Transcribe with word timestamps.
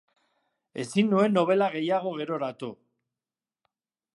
Ezin 0.83 1.11
nuen 1.15 1.35
nobela 1.39 1.67
gehiago 1.75 2.15
geroratu. 2.23 2.71